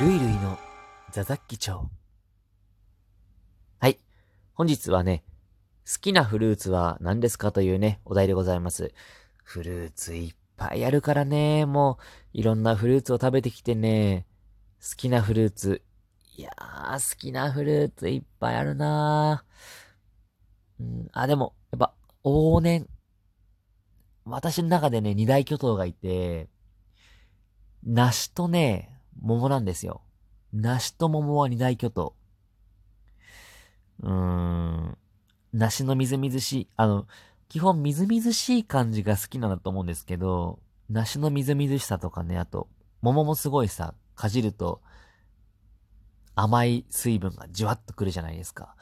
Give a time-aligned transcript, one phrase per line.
[0.00, 0.56] ルイルイの
[1.10, 1.90] ザザッキ町。
[3.80, 3.98] はい。
[4.54, 5.24] 本日はね、
[5.92, 8.92] 好きなフルーツは何ですかというね、お題でございます。
[9.42, 11.98] フルーツいっぱいあるからね、も
[12.34, 14.24] う、いろんなフルーツを食べてきてね、
[14.80, 15.82] 好きなフルーツ。
[16.36, 20.82] いやー、好きなフルーツいっぱいあるなー。
[20.84, 22.86] うん、あ、でも、やっぱ、往年。
[24.24, 26.48] 私の中でね、二大巨頭がいて、
[27.82, 28.87] 梨とね、
[29.20, 30.02] 桃なんですよ。
[30.52, 32.14] 梨と桃は二大巨頭。
[34.02, 34.98] うーん。
[35.52, 37.06] 梨のみずみずしい、あの、
[37.48, 40.58] 基本みずみずしい感じが好きなんだと思うんですけど、
[40.90, 42.68] 梨のみずみずしさとかね、あと、
[43.00, 44.82] 桃もすごいさ、かじると、
[46.34, 48.76] 甘い水分がじわっとくるじゃないですか。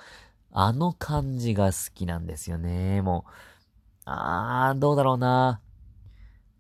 [0.53, 3.03] あの感じが好きなんですよね。
[3.03, 3.31] もう、
[4.05, 5.61] あー、どうだろうな。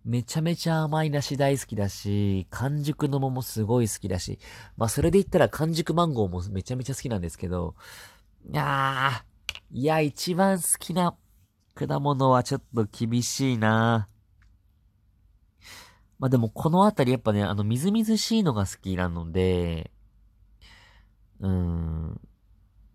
[0.06, 4.38] めちゃめちゃ甘い梨大好きだし、完熟の桃すごい好きだし、
[4.76, 7.74] まあそれで言ったら完熟マンゴーもめちゃめちゃ好きなんですけど、
[8.48, 11.16] いやー、いや、一番好きな
[11.74, 14.08] 果物はちょっと厳しいな
[16.18, 19.90] まあでもこのあたりやっぱね、あのみずみずしいのが好きなので、
[21.40, 22.20] うーん、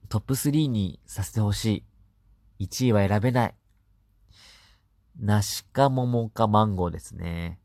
[0.07, 1.83] トップ3にさせてほし
[2.59, 2.65] い。
[2.65, 3.55] 1位は選べない。
[5.21, 7.59] 梨か桃かマンゴーですね。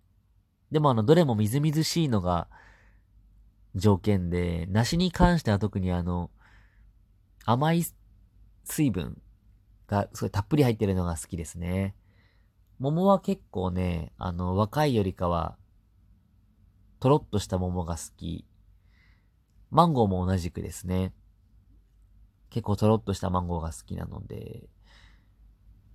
[0.70, 2.48] でもあの、どれもみずみずしいのが
[3.74, 6.30] 条件で、梨に関しては特にあの、
[7.46, 7.82] 甘い
[8.64, 9.20] 水分
[9.86, 11.94] がすごいたっぷり入ってるのが好きですね。
[12.78, 15.56] 桃は結構ね、あの、若いよりかは、
[17.00, 18.44] とろっとした桃が好き。
[19.70, 21.14] マンゴーも同じくですね。
[22.50, 24.68] 結構とろっとしたマンゴーが好きなので、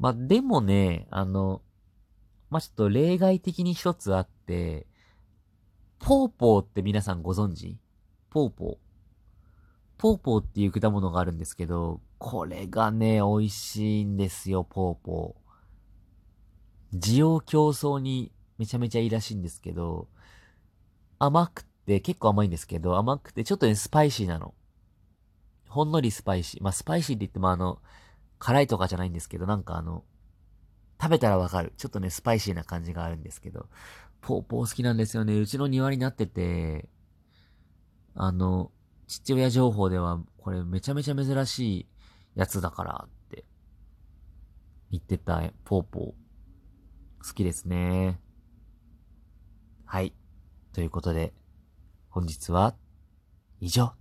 [0.02, 1.62] まあ、でもね、あの、
[2.50, 4.88] まあ、ちょっと例外的に一つあって、
[6.00, 7.78] ポーポーって皆さんご存知？
[8.32, 8.78] ポーポー。
[10.00, 16.98] ポーポーっていう果物があるんですけど、これがね、美味しいんですよ、ポーポー。
[16.98, 20.08] 需要競争にめちゃめちゃいいらしいんですけど、
[21.20, 24.56] 甘くて、結構甘いんですけど、甘くてちょっとね、スパイシーなの。
[25.70, 26.64] ほんのりスパイシー。
[26.64, 27.80] まあ、スパイシーって言ってもあの、
[28.42, 30.04] 辛いとかじゃないんですけど、なんかあの、
[31.00, 31.74] 食べたらわかる。
[31.78, 33.70] ちょっとね、スパイシーな感じがあるんですけど、
[34.20, 35.40] ポーポー好きなんですよね。
[35.40, 36.90] うちの庭になってて、
[38.16, 38.72] あの、
[39.08, 41.88] 父親情報では、これめちゃめちゃ珍しい
[42.34, 43.46] やつだからって
[44.90, 46.04] 言ってたポーポー。
[47.24, 48.20] 好きですね。
[49.86, 50.16] はい。
[50.74, 51.34] ということで、
[52.10, 52.76] 本日は
[53.60, 54.01] 以上。